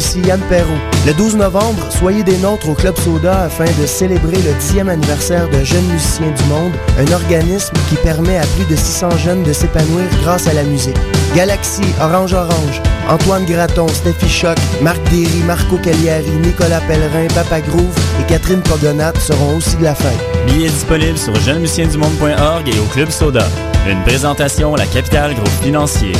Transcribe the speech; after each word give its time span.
Le 0.00 1.12
12 1.12 1.36
novembre, 1.36 1.86
soyez 1.90 2.22
des 2.22 2.38
nôtres 2.38 2.70
au 2.70 2.74
Club 2.74 2.96
Soda 2.98 3.42
afin 3.42 3.66
de 3.66 3.86
célébrer 3.86 4.38
le 4.38 4.52
10e 4.52 4.88
anniversaire 4.88 5.46
de 5.50 5.62
Jeunes 5.62 5.84
Musiciens 5.92 6.30
du 6.30 6.44
Monde, 6.44 6.72
un 6.98 7.12
organisme 7.12 7.74
qui 7.90 7.96
permet 7.96 8.38
à 8.38 8.46
plus 8.56 8.64
de 8.64 8.76
600 8.76 9.10
jeunes 9.18 9.42
de 9.42 9.52
s'épanouir 9.52 10.06
grâce 10.22 10.46
à 10.46 10.54
la 10.54 10.62
musique. 10.62 10.96
Galaxy, 11.36 11.82
Orange 12.00 12.32
Orange, 12.32 12.80
Antoine 13.10 13.44
Graton, 13.44 13.88
Steffi 13.88 14.28
Choc, 14.28 14.56
Marc 14.80 15.02
Derry, 15.10 15.42
Marco 15.46 15.76
Cagliari, 15.76 16.30
Nicolas 16.42 16.80
Pellerin, 16.88 17.26
Papa 17.34 17.60
Groove 17.60 17.94
et 18.20 18.24
Catherine 18.24 18.62
Cogonat 18.62 19.12
seront 19.20 19.58
aussi 19.58 19.76
de 19.76 19.84
la 19.84 19.94
fête. 19.94 20.18
Billets 20.46 20.70
disponibles 20.70 21.18
sur 21.18 21.34
jeunesmusiciensdumonde.org 21.34 22.66
et 22.66 22.78
au 22.78 22.84
Club 22.84 23.10
Soda. 23.10 23.46
Une 23.86 24.02
présentation 24.04 24.74
La 24.76 24.86
Capitale 24.86 25.34
Groupe 25.34 25.62
Financier. 25.62 26.12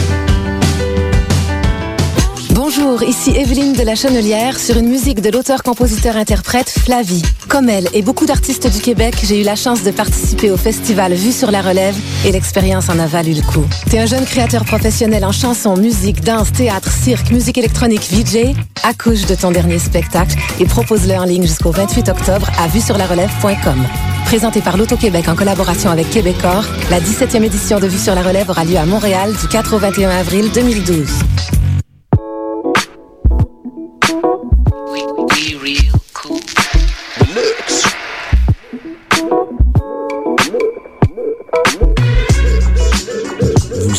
Bonjour, 2.52 3.02
ici 3.04 3.30
Evelyne 3.30 3.74
de 3.74 3.82
la 3.82 3.94
Chenelière 3.94 4.58
sur 4.58 4.76
une 4.76 4.88
musique 4.88 5.20
de 5.20 5.30
l'auteur-compositeur-interprète 5.30 6.68
Flavie. 6.68 7.22
Comme 7.48 7.68
elle 7.68 7.88
et 7.94 8.02
beaucoup 8.02 8.26
d'artistes 8.26 8.68
du 8.68 8.80
Québec, 8.80 9.14
j'ai 9.22 9.40
eu 9.40 9.44
la 9.44 9.54
chance 9.54 9.84
de 9.84 9.92
participer 9.92 10.50
au 10.50 10.56
festival 10.56 11.14
Vue 11.14 11.30
sur 11.30 11.52
la 11.52 11.62
relève 11.62 11.94
et 12.24 12.32
l'expérience 12.32 12.88
en 12.88 12.98
a 12.98 13.06
valu 13.06 13.34
le 13.34 13.42
coup. 13.42 13.64
T'es 13.88 14.00
un 14.00 14.06
jeune 14.06 14.24
créateur 14.24 14.64
professionnel 14.64 15.24
en 15.24 15.30
chanson, 15.30 15.76
musique, 15.76 16.22
danse, 16.22 16.50
théâtre, 16.50 16.90
cirque, 16.90 17.30
musique 17.30 17.56
électronique, 17.56 18.08
VJ? 18.10 18.54
Accouche 18.82 19.26
de 19.26 19.36
ton 19.36 19.52
dernier 19.52 19.78
spectacle 19.78 20.36
et 20.58 20.64
propose-le 20.64 21.14
en 21.14 21.24
ligne 21.24 21.46
jusqu'au 21.46 21.70
28 21.70 22.08
octobre 22.08 22.50
à 22.58 22.66
vuesurlarelève.com. 22.66 23.86
Présenté 24.24 24.60
par 24.60 24.76
l'Auto-Québec 24.76 25.28
en 25.28 25.36
collaboration 25.36 25.90
avec 25.90 26.10
Québecor, 26.10 26.64
la 26.90 27.00
17e 27.00 27.44
édition 27.44 27.78
de 27.78 27.86
Vue 27.86 27.98
sur 27.98 28.14
la 28.14 28.22
relève 28.22 28.50
aura 28.50 28.64
lieu 28.64 28.76
à 28.76 28.86
Montréal 28.86 29.34
du 29.40 29.46
4 29.46 29.74
au 29.74 29.78
21 29.78 30.10
avril 30.10 30.50
2012. 30.52 31.59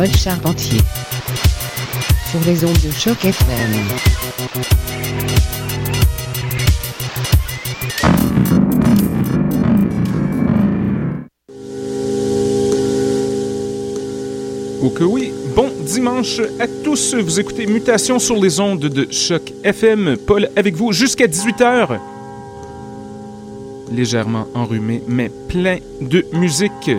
Paul 0.00 0.16
Charpentier 0.16 0.80
sur 2.30 2.40
les 2.46 2.64
ondes 2.64 2.72
de 2.82 2.90
choc 2.90 3.22
FM. 3.22 3.70
Oh 14.82 14.88
que 14.88 15.04
oui, 15.04 15.34
bon 15.54 15.70
dimanche 15.84 16.40
à 16.58 16.66
tous. 16.82 17.14
Vous 17.14 17.38
écoutez 17.38 17.66
Mutation 17.66 18.18
sur 18.18 18.36
les 18.36 18.58
ondes 18.58 18.80
de 18.80 19.06
Choc 19.12 19.52
FM. 19.64 20.16
Paul 20.26 20.48
avec 20.56 20.76
vous 20.76 20.92
jusqu'à 20.92 21.26
18h. 21.26 22.00
Légèrement 23.92 24.46
enrhumé, 24.54 25.02
mais 25.06 25.30
plein 25.50 25.76
de 26.00 26.24
musique. 26.32 26.90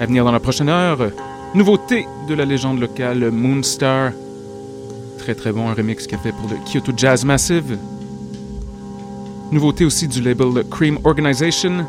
À 0.00 0.06
venir 0.06 0.24
dans 0.24 0.30
la 0.30 0.38
prochaine 0.38 0.68
heure, 0.68 1.10
nouveauté 1.56 2.06
de 2.28 2.34
la 2.34 2.44
légende 2.44 2.78
locale 2.78 3.32
Moonstar. 3.32 4.12
Très 5.18 5.34
très 5.34 5.50
bon, 5.50 5.68
un 5.68 5.74
remix 5.74 6.06
qu'il 6.06 6.16
a 6.16 6.20
fait 6.20 6.30
pour 6.30 6.48
le 6.48 6.56
Kyoto 6.70 6.92
Jazz 6.96 7.24
Massive. 7.24 7.76
Nouveauté 9.50 9.84
aussi 9.84 10.06
du 10.06 10.22
label 10.22 10.62
Cream 10.70 11.00
Organization. 11.02 11.84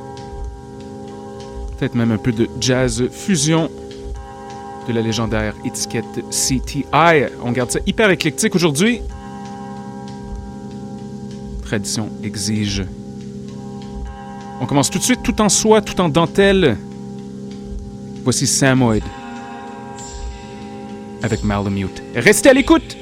Peut-être 1.77 1.93
même 1.93 2.11
un 2.11 2.17
peu 2.17 2.31
de 2.31 2.49
jazz 2.59 3.07
fusion 3.11 3.69
de 4.87 4.93
la 4.93 5.01
légendaire 5.01 5.53
étiquette 5.63 6.23
CTI. 6.31 6.85
On 7.43 7.51
garde 7.51 7.69
ça 7.69 7.79
hyper 7.85 8.09
éclectique 8.09 8.55
aujourd'hui. 8.55 9.01
Tradition 11.63 12.09
exige. 12.23 12.83
On 14.61 14.65
commence 14.65 14.89
tout 14.89 14.97
de 14.97 15.03
suite 15.03 15.21
tout 15.21 15.39
en 15.41 15.49
soie, 15.49 15.81
tout 15.81 16.01
en 16.01 16.09
dentelle. 16.09 16.75
Voici 18.29 18.45
Samoid 18.45 19.01
avec 21.23 21.43
Malamute. 21.43 22.03
Restez 22.13 22.49
à 22.49 22.53
l'écoute! 22.53 22.95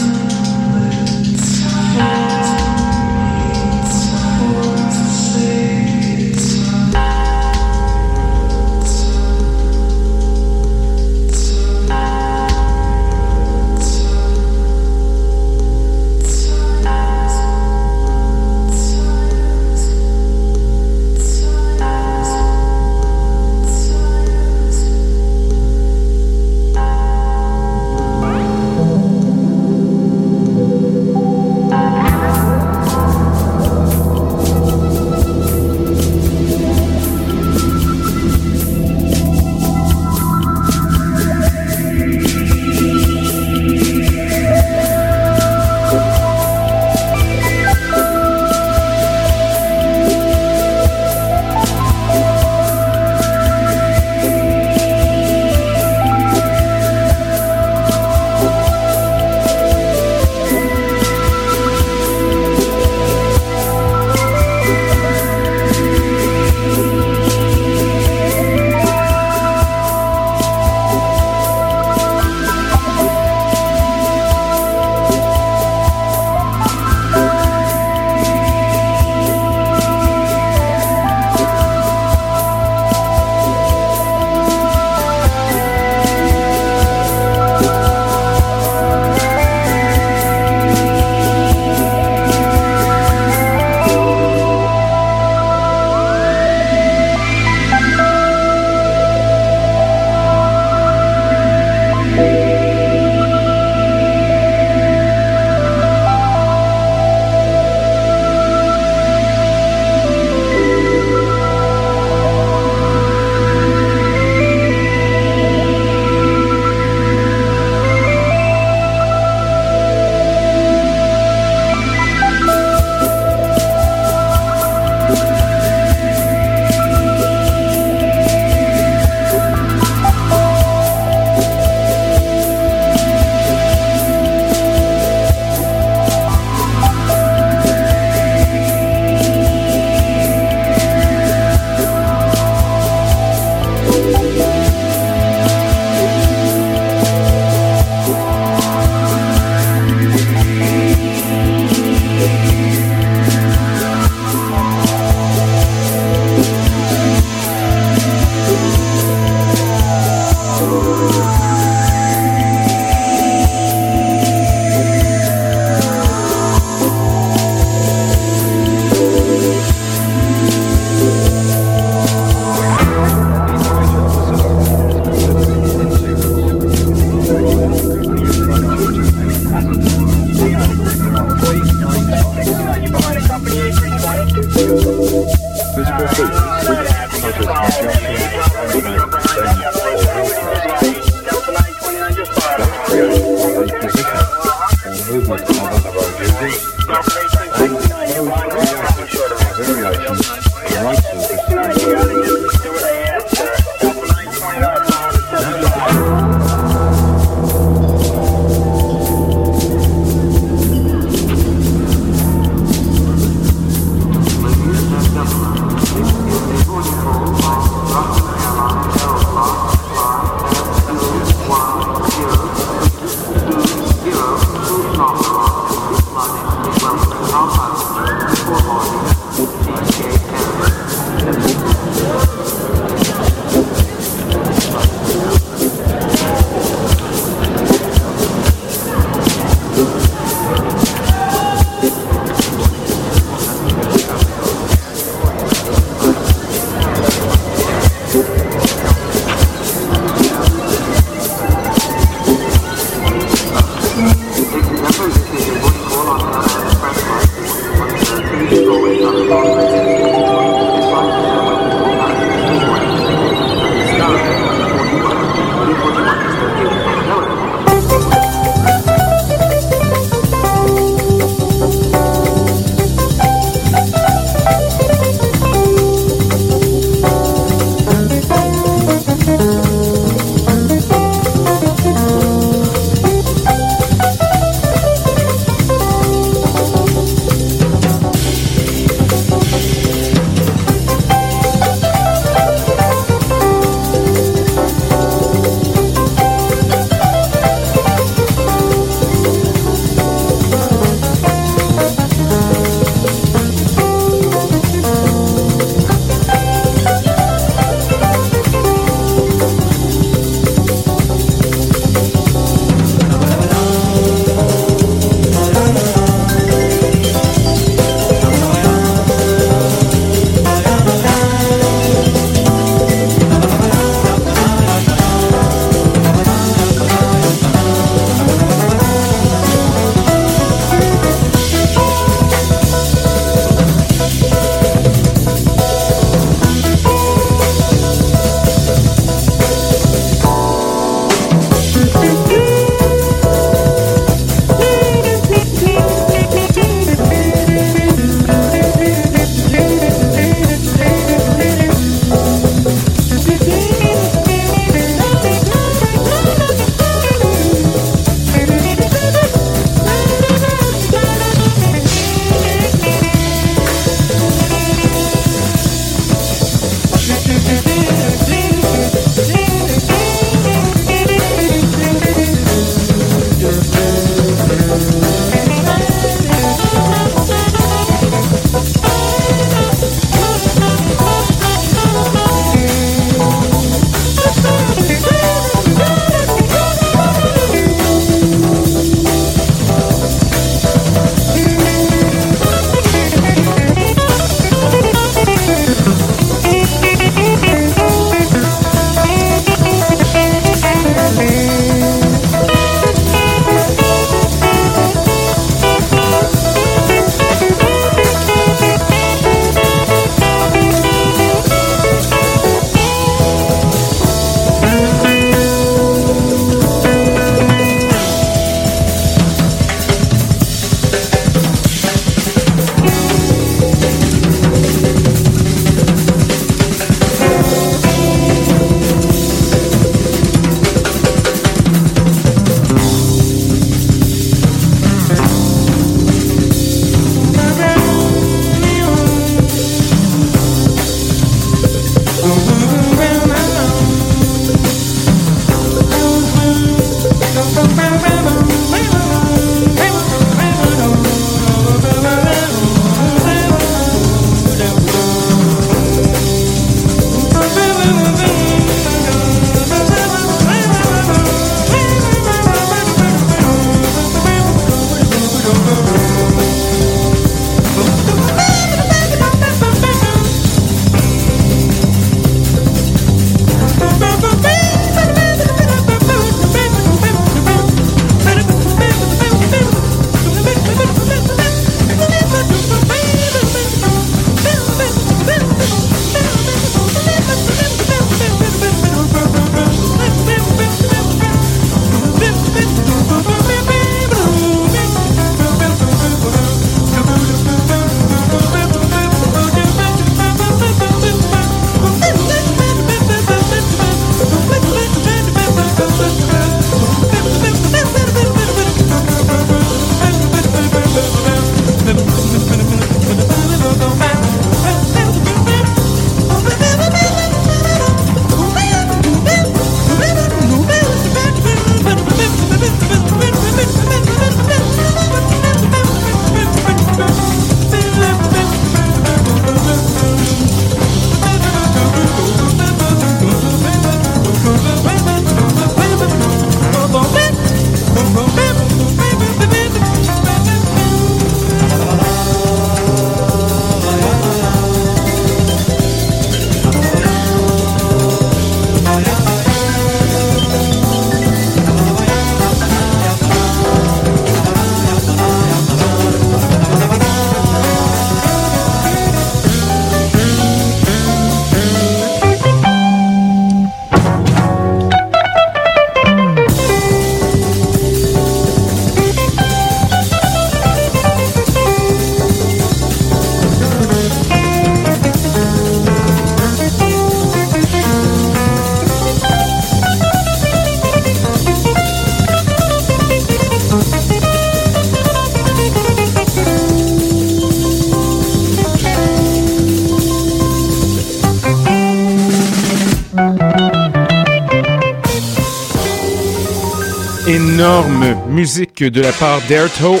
Énorme 597.52 598.16
musique 598.28 598.82
de 598.82 599.02
la 599.02 599.12
part 599.12 599.40
d'Airto. 599.46 600.00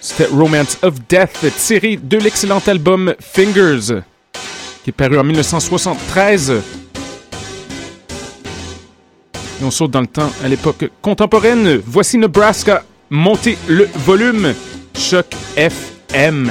C'était 0.00 0.26
Romance 0.26 0.76
of 0.82 0.94
Death, 1.08 1.46
tiré 1.56 1.96
de 1.96 2.18
l'excellent 2.18 2.60
album 2.66 3.14
Fingers, 3.20 4.02
qui 4.82 4.90
est 4.90 4.92
paru 4.92 5.18
en 5.18 5.24
1973. 5.24 6.50
Et 6.50 6.60
on 9.62 9.70
saute 9.70 9.92
dans 9.92 10.00
le 10.00 10.08
temps 10.08 10.32
à 10.42 10.48
l'époque 10.48 10.90
contemporaine. 11.00 11.80
Voici 11.86 12.18
Nebraska. 12.18 12.82
Montez 13.10 13.56
le 13.68 13.88
volume. 13.94 14.52
Choc 14.98 15.26
FM. 15.56 16.50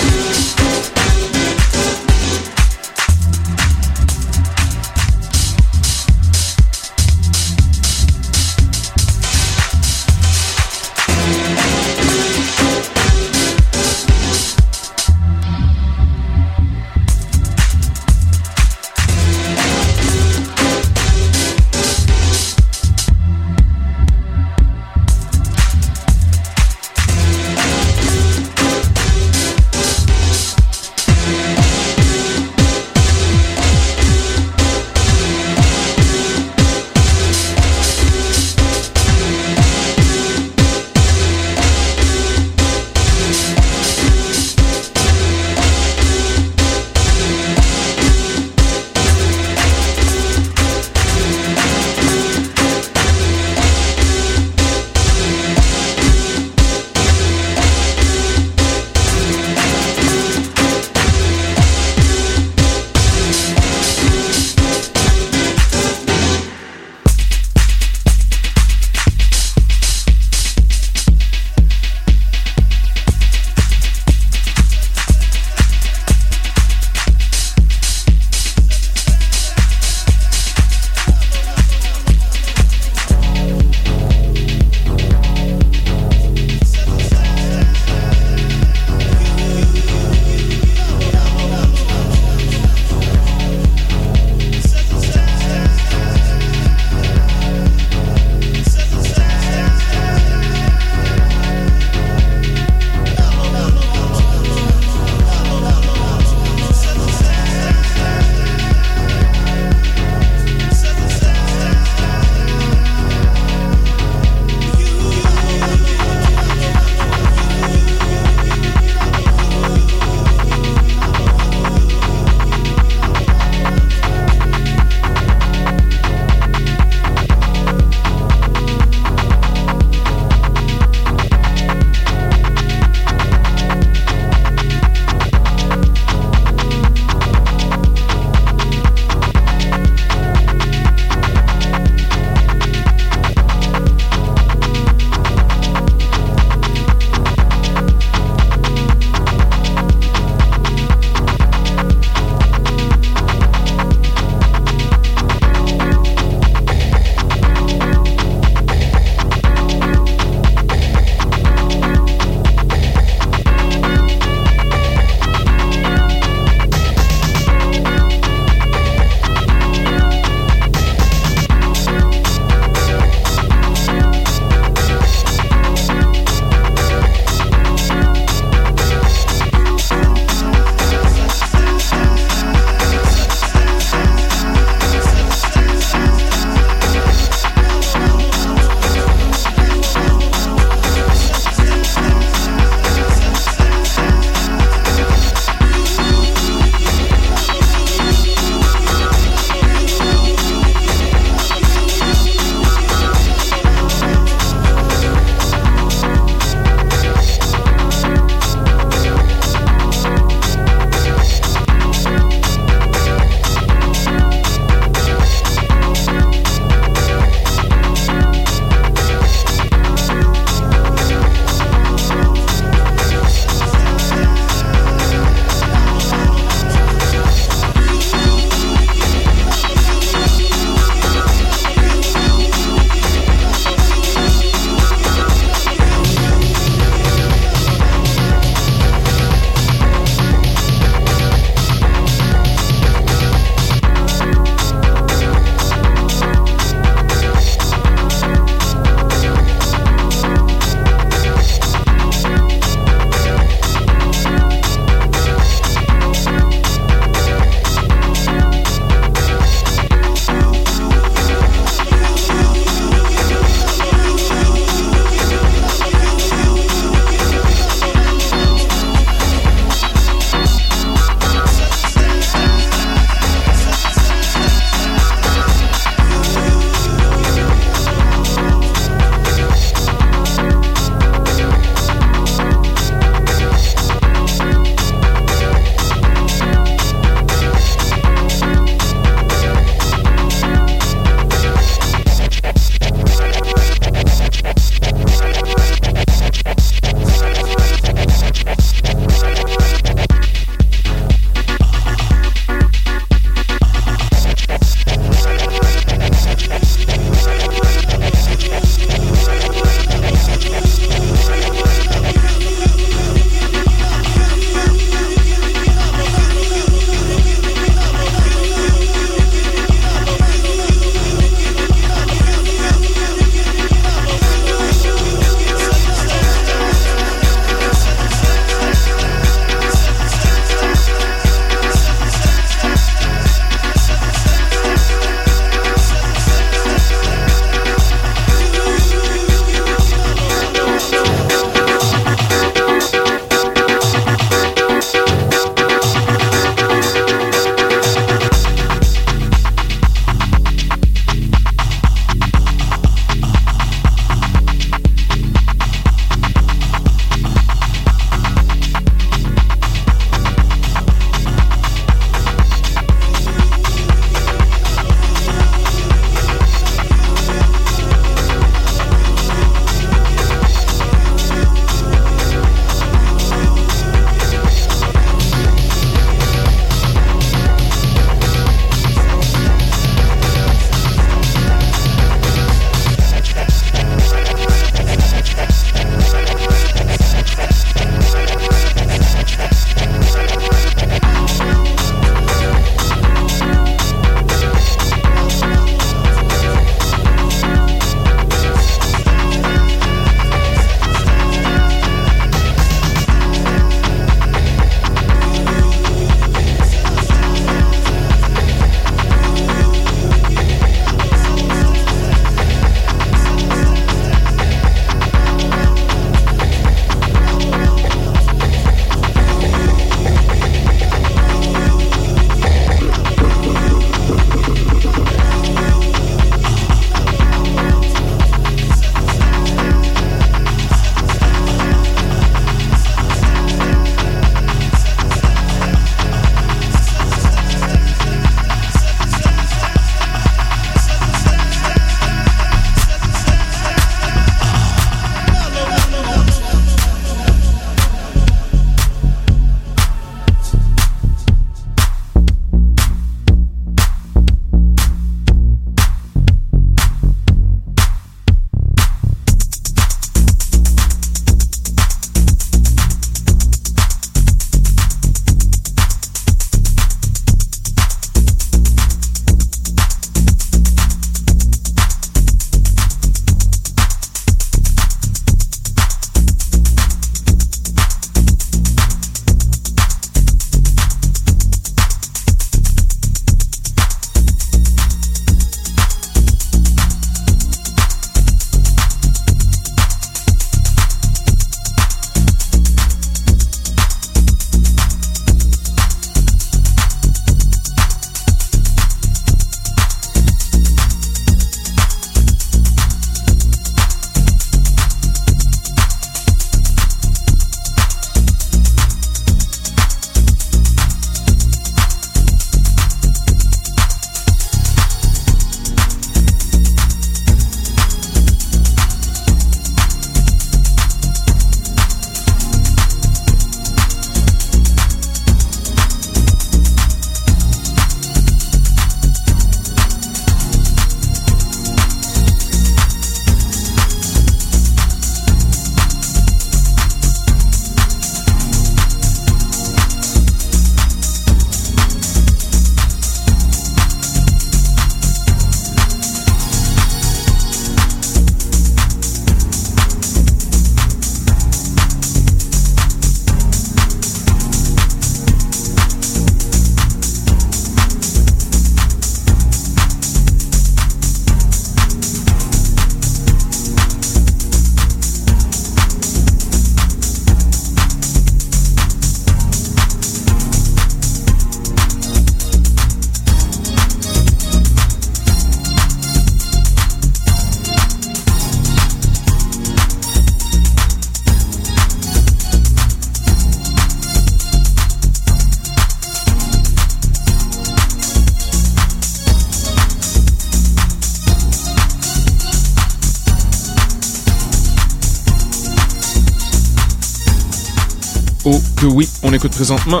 On 599.32 599.34
écoute 599.34 599.52
présentement 599.52 600.00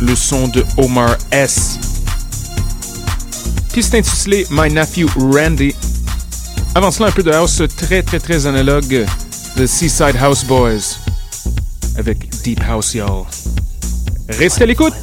le 0.00 0.14
son 0.14 0.46
de 0.46 0.64
Omar 0.76 1.16
S. 1.32 1.80
Piste 3.72 3.92
intitulée 3.92 4.46
My 4.50 4.72
Nephew 4.72 5.06
Randy. 5.16 5.74
Avant 6.76 6.92
cela, 6.92 7.08
un 7.08 7.12
peu 7.12 7.24
de 7.24 7.32
house 7.32 7.60
très 7.76 8.04
très 8.04 8.20
très 8.20 8.46
analogue, 8.46 9.04
The 9.56 9.66
Seaside 9.66 10.16
House 10.20 10.44
Boys, 10.44 10.96
avec 11.96 12.28
Deep 12.44 12.60
House 12.68 12.94
Y'all. 12.94 13.24
Restez 14.28 14.62
à 14.62 14.66
l'écoute! 14.66 14.94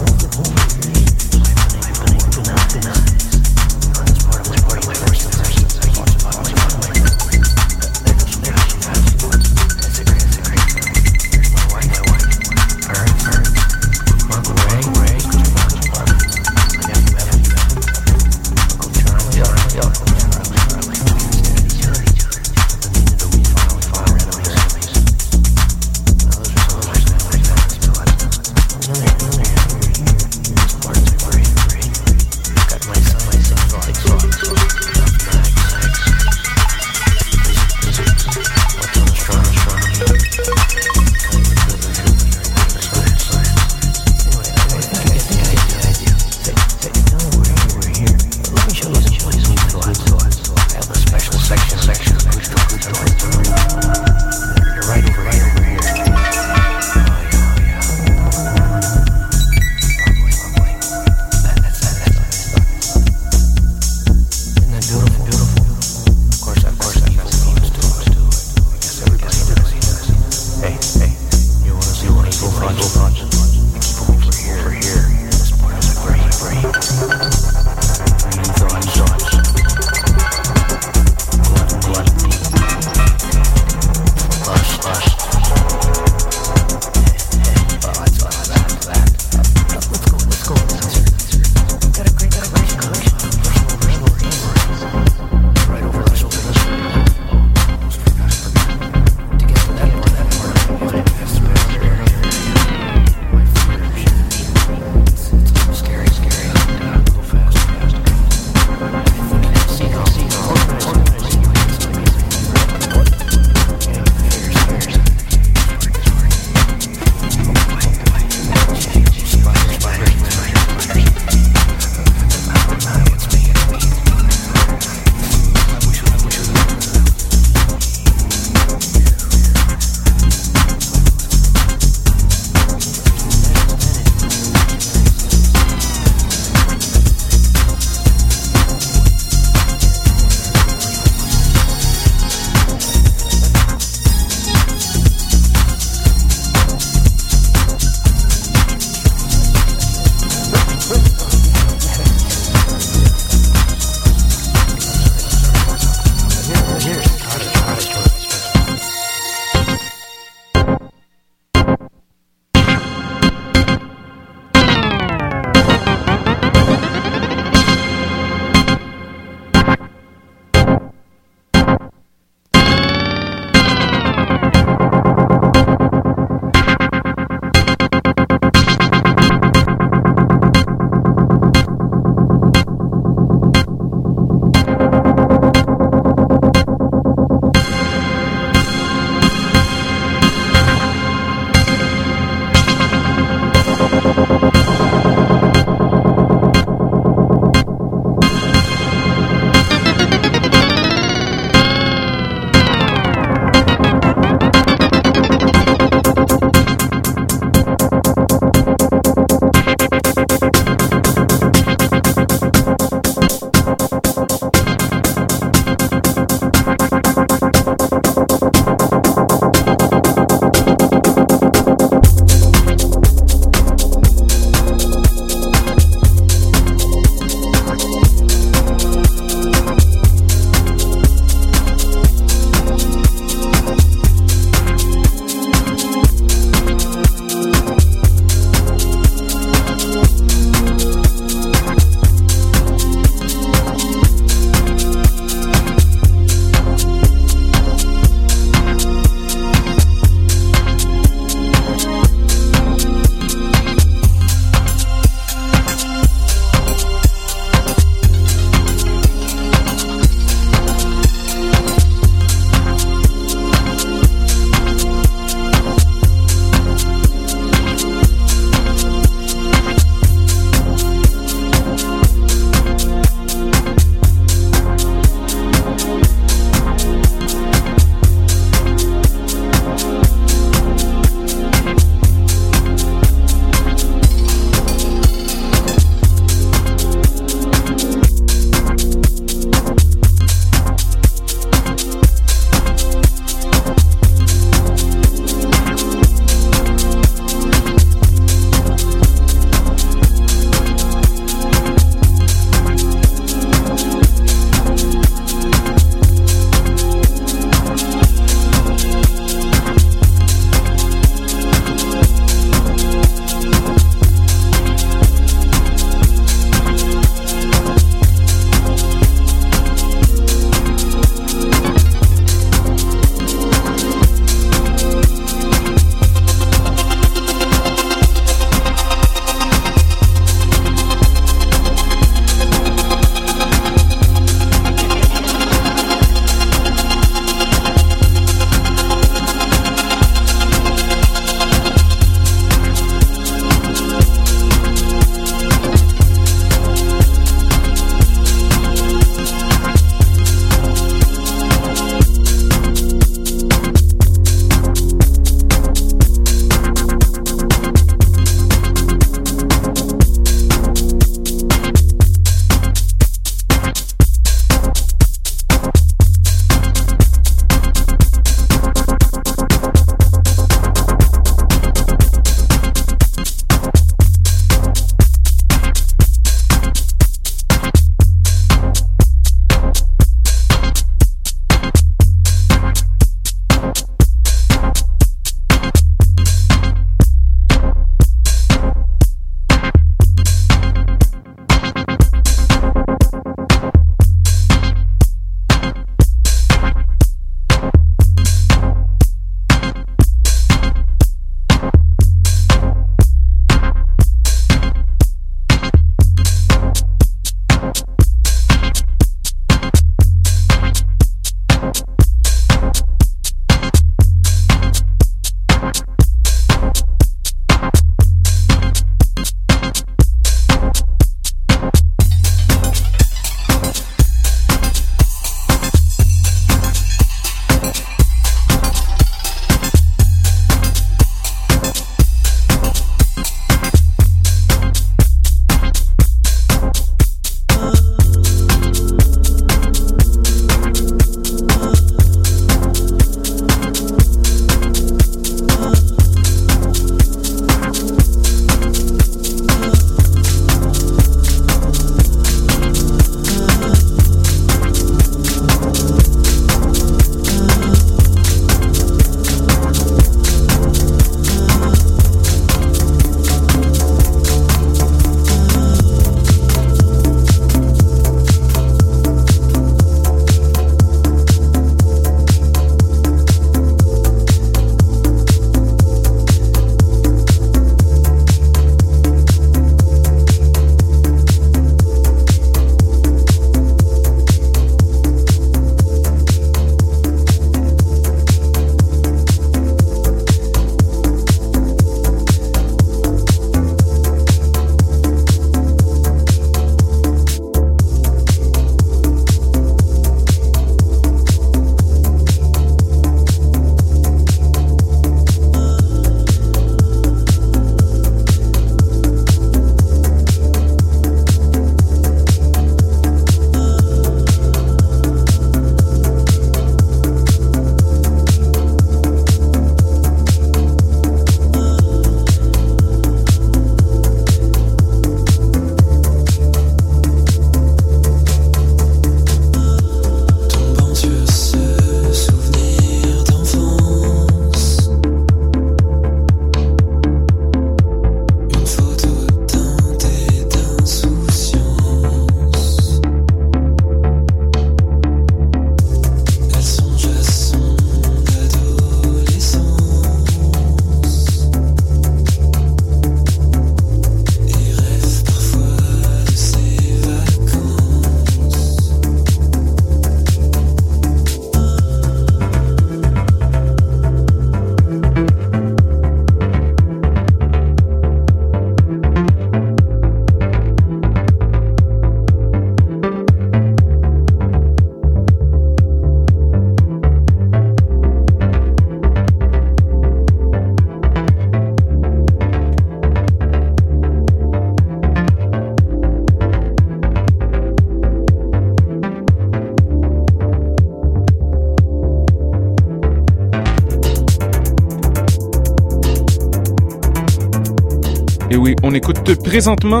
Présentement 599.52 600.00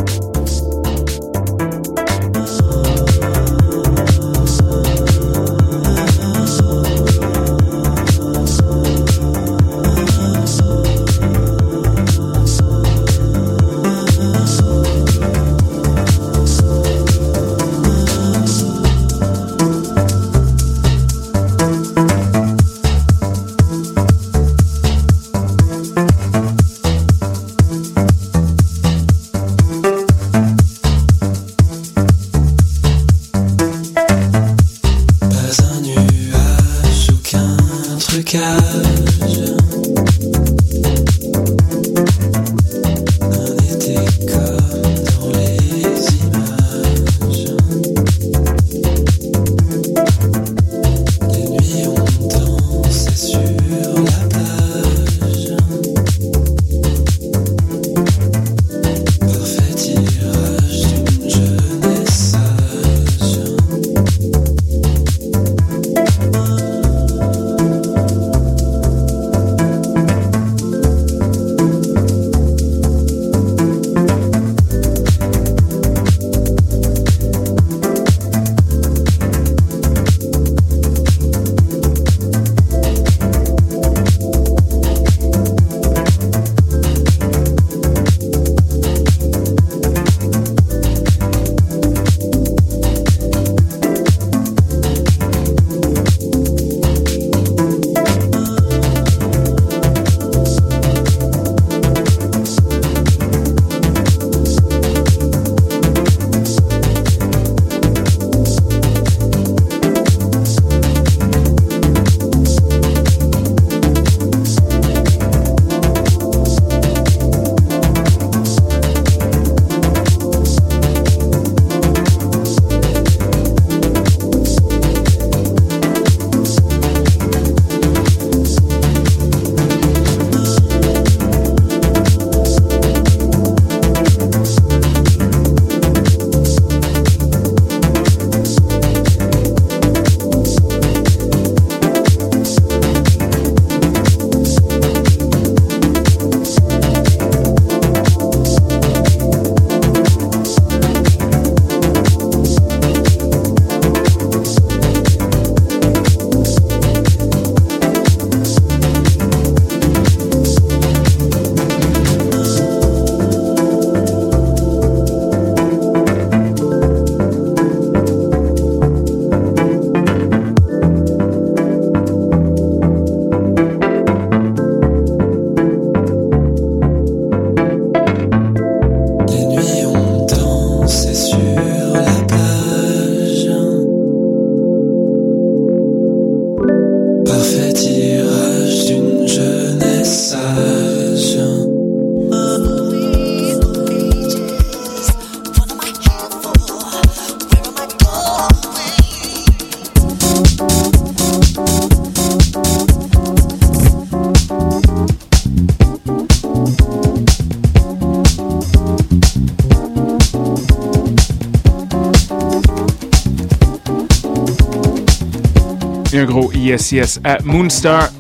yes, 216.75 216.91
yes, 216.91 217.21
à 217.23 217.39
Moonstar 217.45 218.11